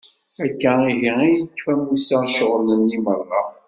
Akka 0.45 0.73
ihi 0.91 1.11
i 1.27 1.29
yekfa 1.37 1.71
Musa 1.81 2.17
ccɣel-nni 2.29 2.97
meṛṛa. 3.05 3.41